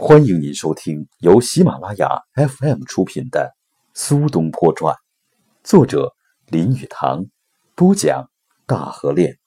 [0.00, 3.52] 欢迎您收听由喜马拉雅 FM 出品的
[4.00, 4.94] 《苏东坡传》，
[5.64, 6.14] 作者
[6.46, 7.26] 林语堂，
[7.74, 8.30] 播讲
[8.64, 9.40] 大河恋。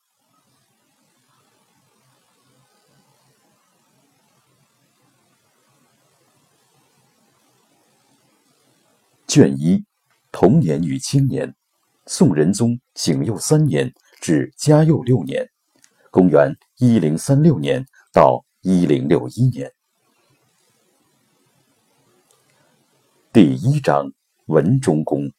[9.26, 9.86] 卷一：
[10.34, 11.56] 童年与青年，
[12.08, 15.50] 宋仁宗景佑三年至嘉佑六年
[16.12, 19.72] （公元一零三六年到一零六一年）。
[23.34, 24.12] 第一章
[24.48, 25.32] 文中公。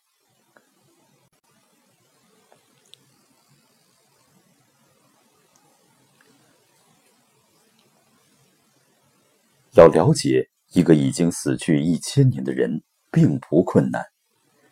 [9.73, 14.03] 要了解一个已经死去一千年的人，并不困难。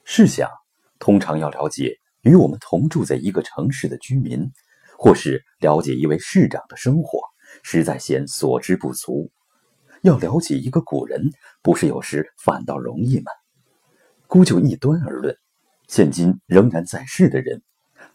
[0.07, 0.49] 试想，
[0.99, 4.51] 通常要了解与我们同住在一个城市的居民，
[4.97, 7.21] 或是了解一位市长的生活，
[7.63, 9.31] 实在嫌所知不足。
[10.03, 11.31] 要了解一个古人，
[11.63, 13.31] 不是有时反倒容易吗？
[14.27, 15.37] 孤就一端而论，
[15.89, 17.63] 现今仍然在世的人，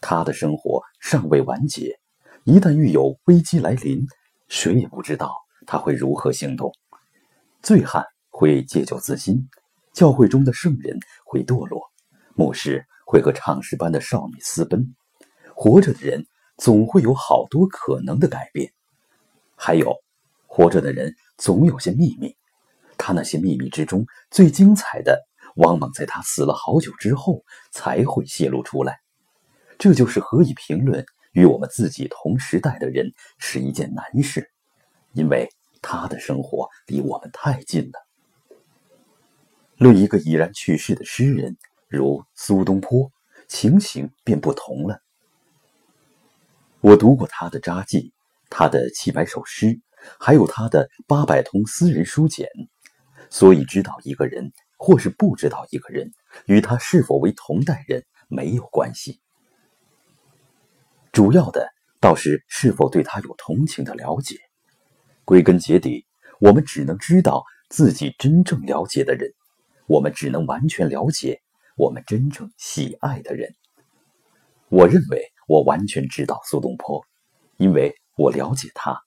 [0.00, 1.98] 他的生活尚未完结。
[2.44, 4.06] 一旦遇有危机来临，
[4.48, 5.32] 谁也不知道
[5.66, 6.72] 他会如何行动。
[7.62, 9.48] 醉汉会借酒自新，
[9.92, 11.82] 教会中的圣人会堕落，
[12.34, 14.94] 牧师会和唱诗班的少女私奔。
[15.54, 18.72] 活着的人总会有好多可能的改变，
[19.54, 19.96] 还有，
[20.56, 21.14] 活着的人。
[21.38, 22.34] 总有些秘密，
[22.96, 25.20] 他那些秘密之中最精彩的，
[25.56, 29.00] 往往在他死了好久之后才会泄露出来。
[29.78, 34.50] 这就是何以评论与我们自己同时代的人是一件难事，
[35.12, 35.50] 因为
[35.82, 38.06] 他的生活离我们太近了。
[39.76, 43.12] 论一个已然去世的诗人，如苏东坡，
[43.46, 45.02] 情形便不同了。
[46.80, 48.14] 我读过他的札记，
[48.48, 49.82] 他的七百首诗。
[50.18, 52.48] 还有他的八百通私人书简，
[53.30, 56.12] 所以知道一个人或是不知道一个人，
[56.46, 59.20] 与他是否为同代人没有关系。
[61.12, 61.68] 主要的
[62.00, 64.36] 倒是是否对他有同情的了解。
[65.24, 66.06] 归根结底，
[66.40, 69.32] 我们只能知道自己真正了解的人，
[69.86, 71.40] 我们只能完全了解
[71.76, 73.54] 我们真正喜爱的人。
[74.68, 77.04] 我认为我完全知道苏东坡，
[77.56, 79.00] 因为我了解他。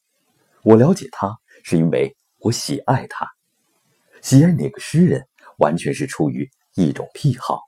[0.64, 3.28] 我了解他，是因为我喜爱他。
[4.22, 5.26] 喜爱哪个诗人，
[5.58, 7.62] 完全是出于一种癖好。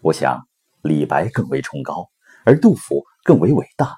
[0.00, 0.46] 我想，
[0.82, 2.08] 李白更为崇高，
[2.44, 3.96] 而杜甫更为伟大。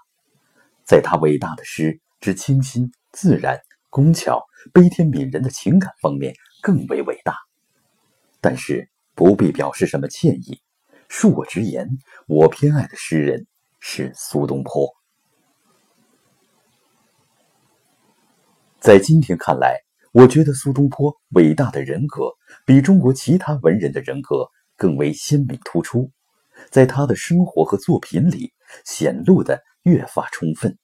[0.84, 4.42] 在他伟大的诗之清新、自然、工巧、
[4.72, 7.36] 悲天悯人的情感方面，更为伟大。
[8.40, 10.60] 但是不必表示什么歉意，
[11.08, 11.88] 恕我直言，
[12.26, 13.46] 我偏爱的诗人
[13.80, 14.90] 是苏东坡。
[18.84, 19.78] 在今天看来，
[20.12, 22.30] 我觉得苏东坡伟大的人格
[22.66, 24.46] 比中国其他文人的人格
[24.76, 26.10] 更为鲜明突出，
[26.70, 28.52] 在他的生活和作品里
[28.84, 30.76] 显露的越发充分。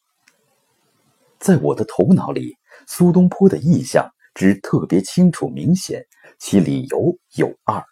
[1.39, 2.57] 在我的头脑里，
[2.87, 6.03] 苏东坡的意象之特别清楚明显，
[6.39, 7.85] 其理由有二：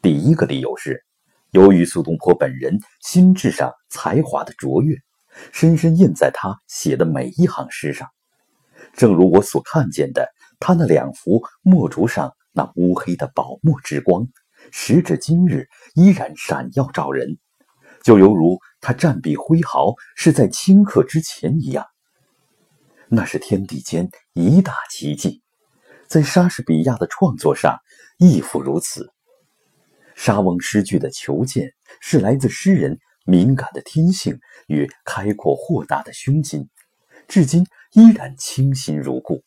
[0.00, 1.04] 第一个理由是，
[1.50, 4.96] 由于苏东坡本人心智上才华的卓越，
[5.52, 8.08] 深深印在他写的每一行诗上。
[8.98, 10.28] 正如我所看见的，
[10.58, 14.26] 他那两幅墨竹上那乌黑的宝墨之光，
[14.72, 17.38] 时至今日依然闪耀照人，
[18.02, 21.86] 就犹如他战笔挥毫是在顷刻之前一样。
[23.08, 25.44] 那是天地间一大奇迹，
[26.08, 27.78] 在莎士比亚的创作上
[28.18, 29.12] 亦复如此。
[30.16, 36.68] 莎翁诗句的求见，是来自诗人敏感的天性与开阔豁达的胸襟，
[37.28, 37.64] 至今。
[37.92, 39.42] 依然清新如故。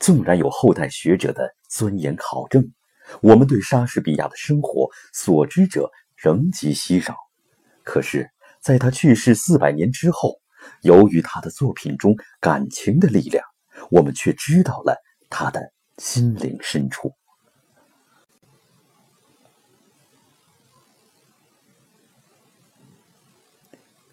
[0.00, 2.72] 纵然有后代学者的钻研考证，
[3.20, 7.14] 我们对莎士比亚的生活所知者仍极稀少。
[7.84, 8.30] 可是，
[8.62, 10.40] 在他去世四百年之后，
[10.80, 13.44] 由于他的作品中感情的力量，
[13.90, 14.96] 我们却知道了
[15.28, 15.60] 他的
[15.98, 17.12] 心灵深处。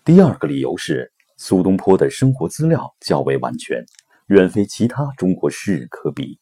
[0.04, 1.13] 第二个理由是。
[1.46, 3.86] 苏东坡的生活资料较为完全，
[4.28, 6.40] 远非其他中国诗人可比。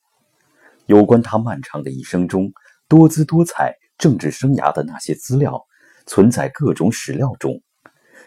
[0.86, 2.54] 有关他漫长的一生中
[2.88, 5.60] 多姿多彩政治生涯的那些资料，
[6.06, 7.64] 存在各种史料中，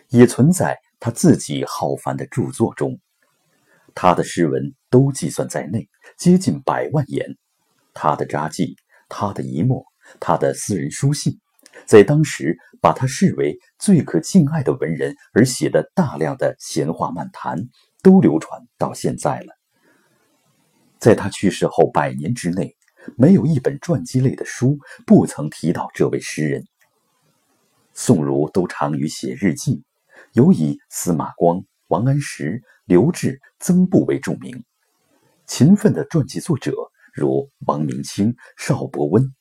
[0.09, 2.99] 也存在他自己浩繁的著作中。
[3.95, 5.89] 他的诗文都计算在内，
[6.19, 7.37] 接近百万言。
[7.93, 8.75] 他的札记，
[9.09, 9.85] 他的遗墨，
[10.19, 11.39] 他的私人书信。
[11.87, 17.69] 在当时，把他视为最可敬爱的文人，而写的大量的闲话漫谈，
[18.03, 19.59] 都流传到现在了。
[20.99, 22.77] 在他去世后百年之内，
[23.19, 26.65] 没有一本传记类的书不曾提到这位诗人。
[27.93, 29.85] 宋儒都长于写日记，
[30.33, 34.65] 尤以司马光、王安石、刘志、曾布为著名。
[35.47, 36.73] 勤奋的传记作者
[37.13, 39.35] 如王明清、邵伯温。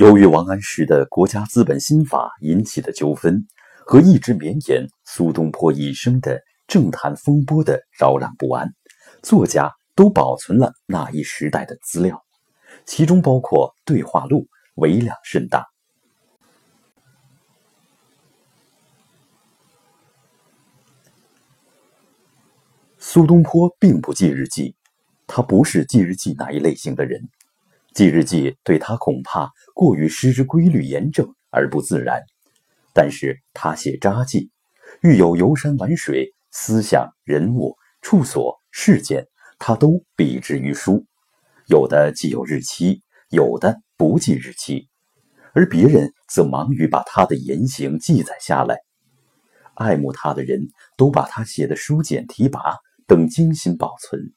[0.00, 3.46] 由于王安石的国家资本新法引起的纠纷，
[3.84, 8.72] 和一直绵延苏东坡一生的政坛风波的扰攘不安，
[9.22, 12.24] 作家都保存了那一时代的资料，
[12.86, 15.66] 其中包括对话录，为量甚大。
[22.98, 24.74] 苏东坡并不记日记，
[25.26, 27.28] 他不是记日记那一类型的人。
[27.92, 32.22] 记日记对他恐怕过于失之规律严正而不自然，
[32.94, 34.50] 但是他写札记，
[35.02, 39.26] 遇有游山玩水、思想、人物、处所、事件，
[39.58, 41.04] 他都笔之于书，
[41.66, 44.88] 有的记有日期，有的不记日期，
[45.52, 48.78] 而别人则忙于把他的言行记载下来。
[49.74, 52.76] 爱慕他的人都把他写的书简提拔
[53.06, 54.32] 等精心保存。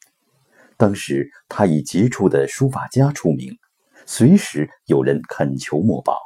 [0.84, 3.58] 当时他以杰出的书法家出名，
[4.06, 6.20] 随时有人恳求墨宝。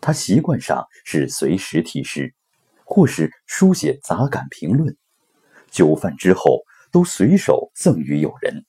[0.00, 2.32] 他习惯上是随时题诗，
[2.84, 4.96] 或是书写杂感评论。
[5.72, 8.64] 酒饭之后，都随手赠予友人。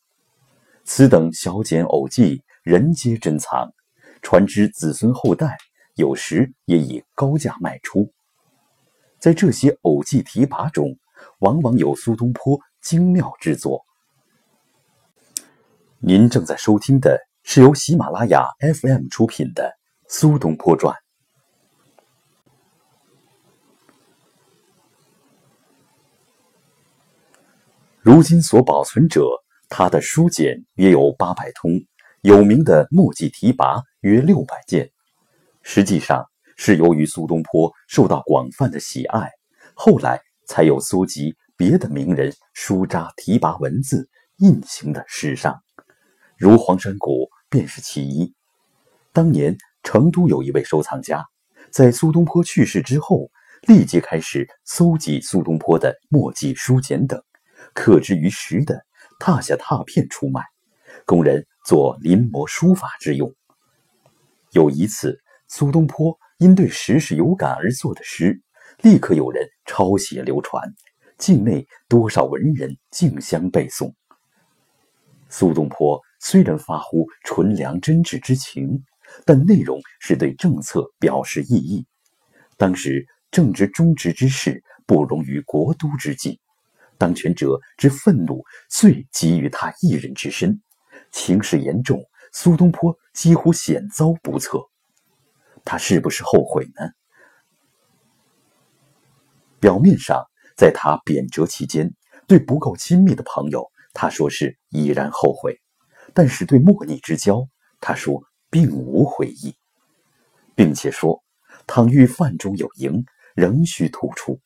[0.86, 3.72] 此等小简偶记，人皆珍藏，
[4.24, 5.56] 传之子孙后代。
[5.94, 8.12] 有时也以高价卖出。
[9.20, 10.98] 在这些偶记题跋中，
[11.42, 13.86] 往往有苏东坡精妙之作。
[16.04, 19.66] 您正在收听的是由喜马拉雅 FM 出品的
[20.08, 20.96] 《苏东坡传》。
[28.00, 29.28] 如今所保存者，
[29.70, 31.70] 他的书简约有八百通，
[32.22, 34.90] 有名的墨迹题跋约六百件。
[35.62, 36.26] 实际上
[36.58, 39.30] 是由于苏东坡受到广泛的喜爱，
[39.76, 45.62] 后来才有搜集别的名人书札题跋文字印行的诗上。
[46.42, 48.34] 如黄山谷便是其一。
[49.14, 51.24] 当年成都有一位收藏家，
[51.70, 53.30] 在苏东坡去世之后，
[53.68, 57.24] 立即开始搜集苏东坡的墨迹、书简等，
[57.76, 58.84] 刻之于石的
[59.20, 60.42] 拓下拓片出卖，
[61.06, 63.32] 供人做临摹书法之用。
[64.50, 68.42] 有一次，苏东坡因对时事有感而作的诗，
[68.82, 70.74] 立刻有人抄写流传，
[71.20, 73.94] 境内多少文人竞相背诵。
[75.30, 76.02] 苏东坡。
[76.24, 78.84] 虽然发乎纯良真挚之情，
[79.26, 81.88] 但内容是对政策表示异议。
[82.58, 86.40] 当时正值忠直之事，不容于国都之际，
[87.00, 90.62] 当权者之愤怒最集于他一人之身，
[91.12, 92.00] 情势严重，
[92.32, 94.60] 苏东坡几乎险遭不测。
[95.66, 96.90] 他是不是后悔呢？
[99.60, 100.24] 表面上，
[100.56, 101.94] 在他贬谪期间，
[102.28, 105.61] 对不够亲密的朋友，他说是已然后悔。
[106.14, 107.48] 但是对莫逆之交，
[107.80, 109.56] 他说并无悔意，
[110.56, 111.24] 并且说，
[111.66, 113.04] 倘遇饭中有蝇，
[113.34, 114.40] 仍需吐出。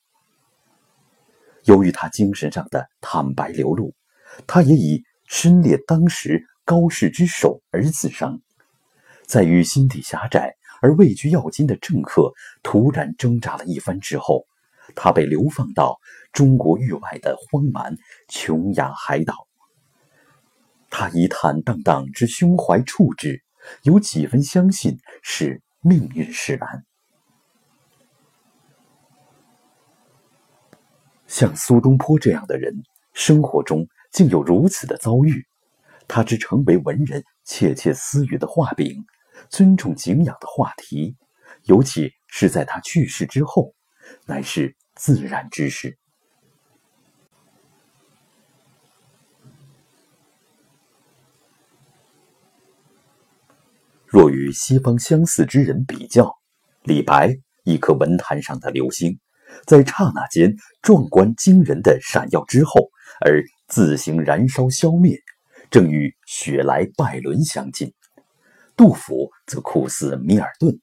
[1.64, 3.94] 由于他精神上的坦白流露，
[4.46, 8.40] 他也以身列当时高士之首而自伤。
[9.26, 14.46] 在与心地狭窄而位居要津的政客突然挣扎了一番之后，
[14.96, 15.98] 他被流放到
[16.32, 17.98] 中国域外的荒蛮
[18.30, 19.48] 琼崖海岛。
[20.98, 23.44] 他以坦荡荡之胸怀处之，
[23.84, 26.86] 有几分相信是命运使然。
[31.28, 32.74] 像苏东坡这样的人，
[33.12, 35.46] 生活中竟有如此的遭遇，
[36.08, 39.06] 他之成为文人窃窃私语的画饼，
[39.50, 41.18] 尊重敬仰的话题，
[41.64, 43.76] 尤其是在他去世之后，
[44.26, 45.98] 乃是自然之事。
[54.08, 56.38] 若与西方相似之人比较，
[56.84, 59.20] 李白一颗文坛上的流星，
[59.66, 62.90] 在刹那间壮观惊人的闪耀之后，
[63.26, 65.20] 而自行燃烧消灭，
[65.72, 67.94] 正与雪莱拜伦相近。
[68.78, 70.80] 杜甫则酷似米尔顿，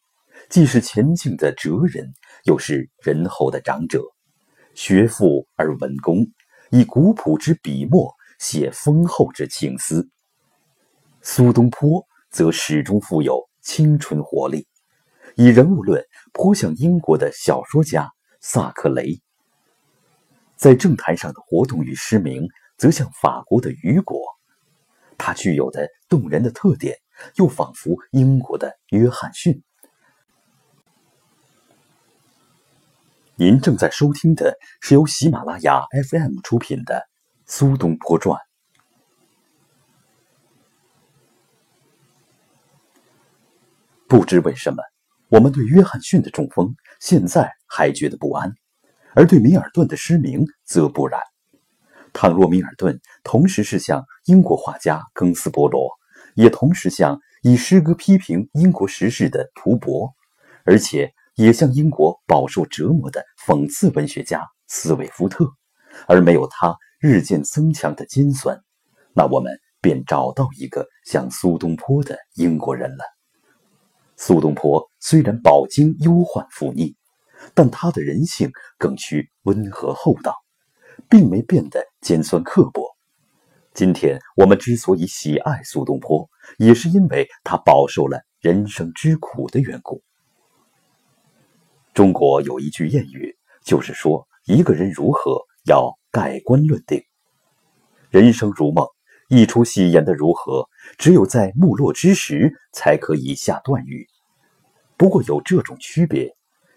[0.50, 2.12] 既是前进的哲人，
[2.45, 4.02] 又是仁厚的长者，
[4.75, 6.26] 学富而文公，
[6.71, 10.11] 以古朴之笔墨写丰厚之情思。
[11.23, 12.05] 苏东坡。
[12.32, 14.66] 则始终富有青春活力。
[15.36, 18.10] 以人物论，颇像英国的小说家
[18.40, 19.20] 萨克雷。
[20.56, 24.20] 在政坛上的活动与诗名，则像法国的雨果。
[25.18, 26.96] 他具有的动人的特点，
[27.36, 29.62] 又仿佛英国的约翰逊。
[33.36, 36.94] 您正在收听的是由喜马拉雅 FM 出品的
[37.46, 38.38] 《苏东坡传》。
[44.12, 44.83] 不知为什么，
[45.31, 48.52] 我们对约翰逊的中风现在还觉得不安，
[49.14, 51.19] 而对米尔顿的失明则不然。
[52.12, 55.88] 倘若米尔顿同时是像英国画家庚斯伯罗，
[56.35, 60.12] 也同时像以诗歌批评英国时事的图伯，
[60.66, 65.47] 而且也像英国饱受折磨的讽刺文学家斯韦夫特，
[66.07, 68.61] 而没有他日渐增强的尖酸，
[69.14, 73.04] 那我们便找到一个像苏东坡的英国人了。
[74.25, 76.95] 苏东坡虽然饱经忧患负逆，
[77.55, 80.37] 但他的人性更趋温和厚道，
[81.11, 82.87] 并没变得尖酸刻薄。
[83.75, 90.00] 今天我们之所以喜爱苏东坡，也是因为他饱受了人生之苦的缘故。
[91.93, 95.37] 中国有一句谚语，就是说一个人如何
[95.67, 97.02] 要盖棺论定。
[98.09, 98.87] 人生如梦，
[99.29, 104.07] 一出戏演的如何，只有在幕落之时才可以下断语。
[105.02, 106.32] 不过有这种区别，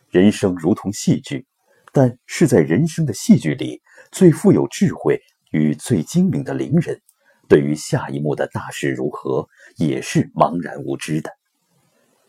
[0.10, 1.46] 人生如同戏剧，
[1.94, 7.00] 但是在人生的戏剧里，最富有智慧与最精明的伶人，
[7.48, 11.29] 对于下一幕的大事如何，也是茫然无知的。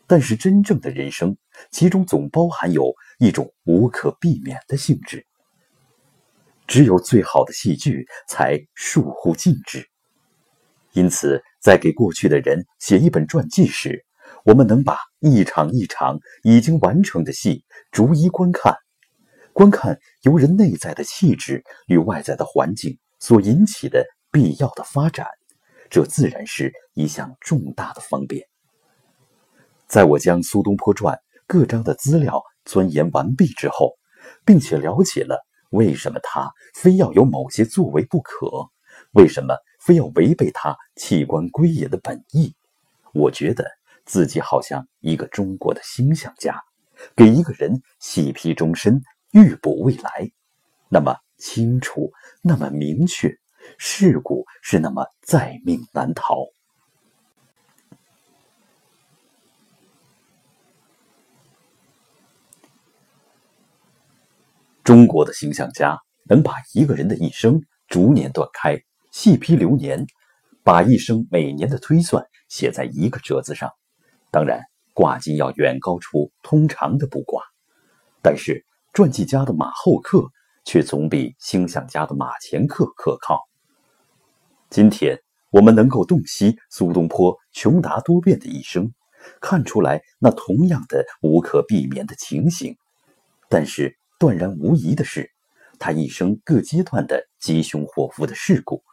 [0.05, 1.35] 但是真正的人生，
[1.71, 5.25] 其中总包含有一种无可避免的性质。
[6.67, 9.89] 只有最好的戏剧才疏忽尽致。
[10.93, 14.05] 因此，在给过去的人写一本传记时，
[14.43, 18.75] 我们能把一场一场已经完成的戏逐一观看，
[19.53, 25.27] 观看由人内在的气质与外在的环境所引起的必要的发展，
[25.89, 28.47] 这自然是一项重大的方便。
[29.87, 31.15] 在我将《苏东坡传》
[31.47, 33.97] 各章的资料钻研完毕之后，
[34.45, 38.69] 并且了解了为什么他非要有某些作为不可，
[39.11, 42.53] 为什么非要违背他弃官归隐的本意，
[43.13, 43.76] 我觉得。
[44.07, 46.63] 自己好像一个中国的星象家，
[47.15, 50.31] 给一个人细批终身、预卜未来，
[50.89, 52.11] 那么清楚，
[52.41, 53.29] 那么明确，
[53.77, 56.37] 事故是那么在命难逃。
[64.85, 65.99] 中国的星象家
[66.29, 68.77] 能把一个人的一生逐年断开，
[69.11, 70.05] 细批流年，
[70.63, 73.69] 把一生每年的推算写在一个折子上。
[74.37, 74.61] 当然，
[74.93, 77.41] 卦金要远高出通常的卜卦，
[78.21, 78.63] 但是
[78.93, 80.29] 传记家的马后客
[80.63, 83.49] 却总比星象家的马前客可靠。
[84.69, 88.93] 今天我们能够洞悉苏东坡穷达多变的一生，
[89.41, 92.77] 看出来那同样的无可避免的情形，
[93.49, 95.31] 但是断然无疑的是，
[95.79, 98.83] 他一生各阶段的吉凶祸福的事故，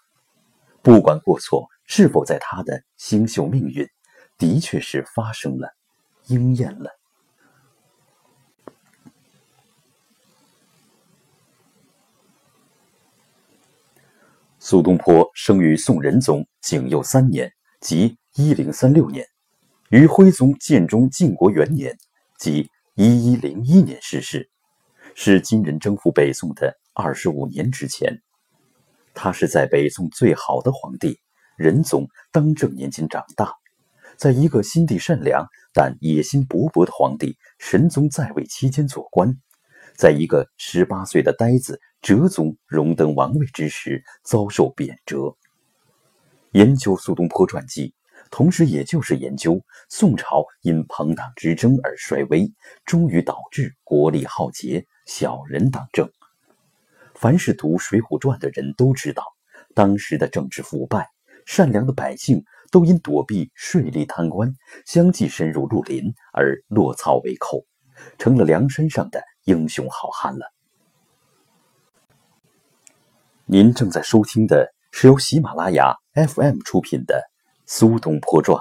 [0.81, 3.87] 不管过错是否在他的星宿命运。
[4.45, 5.75] 的确是发生了，
[6.27, 6.91] 应验了。
[14.59, 19.27] 苏东坡生于宋仁宗景佑三年，即一零三六年，
[19.89, 21.97] 于徽宗建中靖国元年，
[22.39, 24.51] 即一一零一年逝世，
[25.15, 28.21] 是金人征服北宋的二十五年之前。
[29.15, 31.19] 他是在北宋最好的皇帝
[31.57, 33.64] 仁宗当政年间长大。
[34.17, 39.37] 在一个心地善良但野心勃勃的皇帝神宗在位期间做官，
[39.97, 45.37] 在一个十八岁的呆子哲宗荣登王位之时遭受贬谪。
[46.53, 47.95] 研究苏东坡传记，
[48.31, 52.53] 同时也就是研究宋朝因朋党之争而衰微，
[52.85, 56.09] 终于导致国力浩劫，小人当政。
[57.15, 59.25] 凡是读《水浒传》的人都知道，
[59.75, 61.09] 当时的政治腐败，
[61.45, 62.45] 善良的百姓。
[62.75, 64.53] 都因躲避税吏贪官，
[64.85, 67.65] 相继深入绿林而落草为寇，
[68.19, 70.53] 成了梁山上的英雄好汉了。
[73.47, 77.15] 您正在收听的是由喜马拉雅 FM 出品的
[77.65, 78.59] 《苏东坡传》。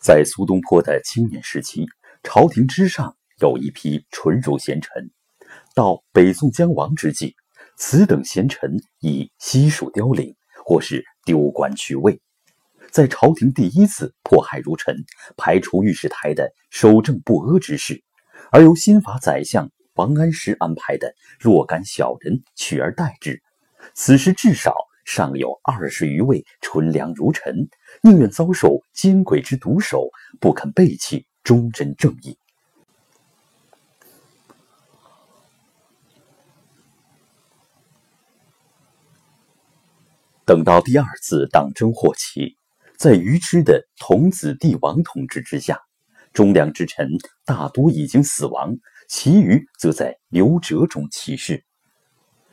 [0.00, 1.86] 在苏东坡的青年时期，
[2.24, 5.12] 朝廷之上有一批纯儒贤臣，
[5.76, 7.36] 到北宋将亡之际。
[7.76, 12.20] 此等贤臣已悉数凋零，或是丢官去位，
[12.90, 14.96] 在朝廷第一次迫害如臣，
[15.36, 18.02] 排除御史台的守正不阿之事，
[18.50, 23.42] 而由新法宰相王安石安排的若干小人取而代之。
[23.92, 27.68] 此时至少尚有二十余位纯良如臣，
[28.02, 30.08] 宁愿遭受奸鬼之毒手，
[30.40, 32.38] 不肯背弃忠贞正义。
[40.46, 42.56] 等到第二次党争祸起。
[42.96, 45.80] 在愚痴的童子帝王统治之下，
[46.32, 47.10] 忠良之臣
[47.44, 48.76] 大多已经死亡，
[49.08, 51.64] 其余则在流折中起事。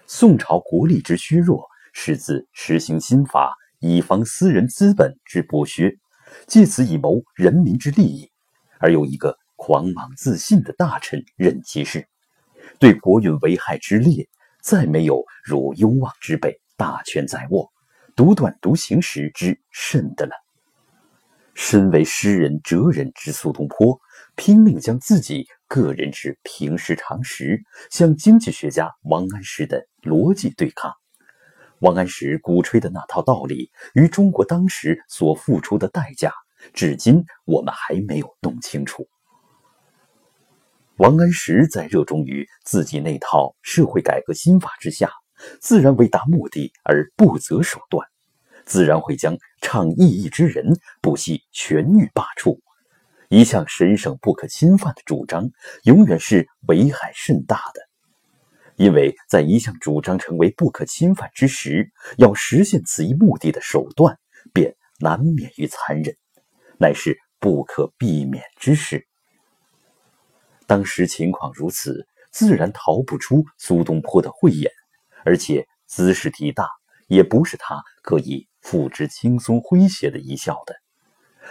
[0.07, 5.95] 宋朝国力之虚弱，始自实行新法，以防私人资本之剥削，
[6.47, 8.31] 借此以谋人民之利益。
[8.79, 12.07] 而有一个狂妄自信的大臣任其事，
[12.79, 14.27] 对国运危害之烈，
[14.63, 17.71] 再没有如雍望之辈大权在握。
[18.15, 20.33] 独断独行时之甚的了。
[21.55, 23.99] 身为诗人哲人之苏东坡，
[24.35, 30.91] 拼命将自己个人之平时常识向经济学家王安石的逻辑对抗。
[31.79, 36.33] 王安石鼓吹的那套道理与中国当时所付出的代价，
[36.73, 39.07] 至今我们还没有弄清楚。
[40.97, 45.11] 王安石在热衷于自己那套社会改革新法之下。
[45.59, 48.07] 自然为达目的而不择手段，
[48.65, 52.59] 自然会将倡异义之人不惜权欲罢黜。
[53.29, 55.49] 一向神圣不可侵犯的主张，
[55.83, 57.81] 永远是危害甚大的。
[58.75, 64.17] 因为在一项主张成为不可侵犯之时，要实现此一目的的手段，
[64.53, 66.15] 便难免于残忍，
[66.79, 69.07] 乃是不可避免之事。
[70.65, 74.71] 当时情况如此，自然逃不出苏东坡的慧眼。
[75.25, 76.67] 而且姿势体大，
[77.07, 80.75] 也不是他可以付之轻松诙谐的一笑的。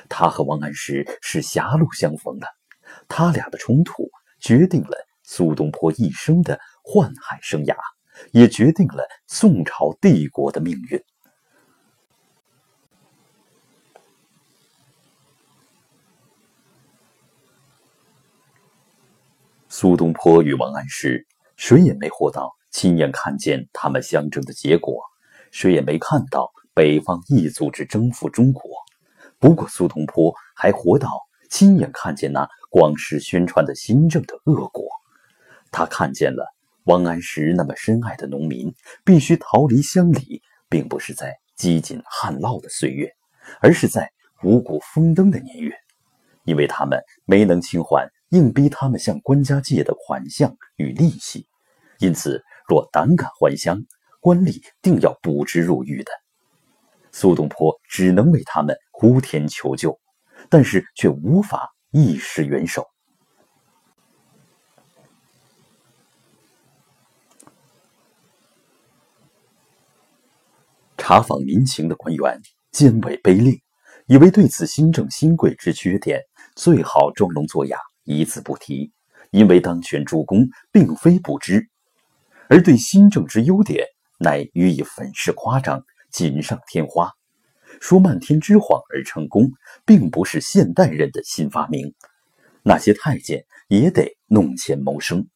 [0.09, 2.47] 他和王安石是狭路相逢的，
[3.09, 4.11] 他俩的冲突
[4.41, 7.77] 决定了苏东坡一生的宦海生涯，
[8.33, 11.03] 也决定了宋朝帝国的命运。
[19.69, 22.55] 苏东坡与王安石，谁也没活到。
[22.73, 25.03] 亲眼看见他们相争的结果，
[25.51, 28.63] 谁也没看到北方异族之征服中国。
[29.39, 31.09] 不过苏东坡还活到
[31.51, 34.87] 亲眼看见那广施宣传的新政的恶果。
[35.71, 36.47] 他看见了
[36.85, 43.13] 王安石那么深爱的农民必须逃离乡里，并不是在饥馑旱涝的岁月，
[43.61, 44.11] 而是在
[44.43, 45.75] 五谷丰登的年月，
[46.45, 51.47] 因为他们没能清还硬逼他们向官家借的款项与利息，
[51.99, 52.43] 因此。
[52.69, 53.85] 若胆敢还乡，
[54.21, 56.13] 官吏定要捕之入狱的。
[57.11, 59.99] 苏东坡只能为他们呼天求救，
[60.49, 62.87] 但是却无法一时援手。
[70.97, 73.61] 查访民情的官员奸伪卑劣，
[74.07, 76.23] 以为对此新政新贵之缺点，
[76.55, 78.93] 最好装聋作哑，一字不提，
[79.33, 81.69] 因为当权主公并非不知。
[82.53, 83.87] 而对新政之优点，
[84.19, 87.11] 乃予以粉饰夸张、锦上添花，
[87.81, 89.51] 说漫天之谎而成功，
[89.87, 91.95] 并不是现代人的新发明。
[92.63, 95.27] 那些太监也得弄钱谋生。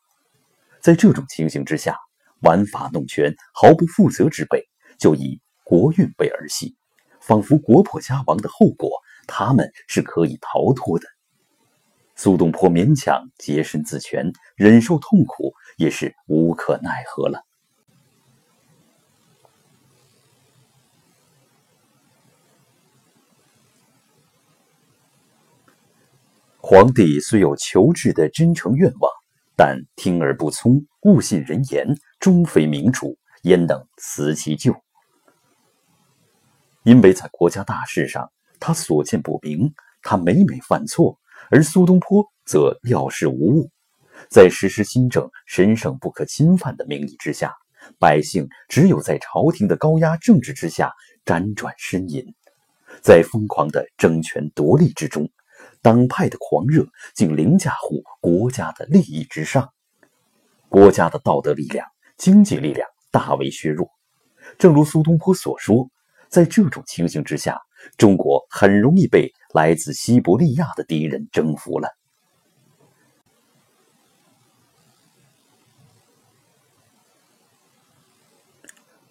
[0.82, 1.96] 在这种情形之下，
[2.42, 6.76] 玩法弄权、毫不负责之辈，就以国运为儿戏，
[7.22, 8.90] 仿佛国破家亡的后果，
[9.26, 11.06] 他们是可以逃脱的。
[12.16, 15.54] 苏东坡勉强洁身自全，忍受痛苦。
[15.76, 17.44] 也是无可奈何了。
[26.58, 29.12] 皇帝虽有求治的真诚愿望，
[29.54, 31.86] 但听而不从，误信人言，
[32.18, 34.82] 终非明主，焉能辞其咎？
[36.82, 43.70] 因为在国家大事上，他所见不明，他每每犯错，而苏东坡则料事无误。
[44.30, 47.54] 在实施新政、神圣不可侵犯的名义之下，
[47.98, 50.92] 百姓只有在朝廷的高压政治之下
[51.24, 52.24] 辗转呻吟，
[53.02, 55.28] 在疯狂的争权夺利之中，
[55.82, 59.70] 党派的狂热竟凌驾乎国家的利益之上，
[60.68, 63.88] 国家的道德力量、经济力量大为削弱。
[64.58, 65.88] 正如苏东坡所说，
[66.28, 67.60] 在这种情形之下，
[67.98, 71.96] 中国很容易被来自西伯利亚的敌人征服了。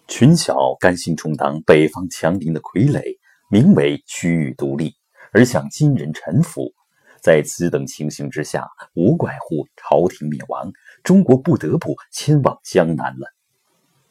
[0.06, 3.18] 群小甘心充当北方强邻的傀儡，
[3.50, 4.94] 名为区域独立，
[5.32, 6.72] 而向金人臣服。
[7.20, 10.70] 在此等情形之下，无怪乎朝廷灭亡，
[11.02, 13.34] 中国不得不迁往江南了。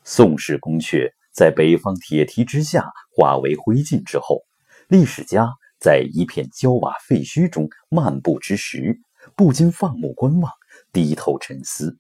[0.04, 4.42] 宋氏宫阙在北方铁蹄之下化为灰烬之后，
[4.90, 5.48] 历史家
[5.86, 9.00] 在一片焦瓦废墟中漫步之时，
[9.36, 10.52] 不禁放目观望，
[10.92, 11.96] 低头沉思，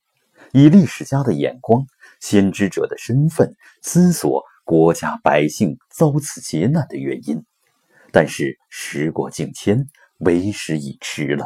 [0.54, 1.86] 以历史家的眼光、
[2.19, 7.45] 先知者的身份，思索国家百姓遭此劫难的原因。
[8.12, 9.88] 但是时过境迁。
[10.19, 11.45] 为时已迟了。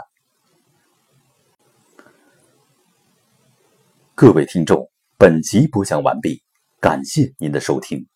[4.13, 6.43] 各位听众，本集播讲完毕，
[6.79, 8.07] 感谢您的收听。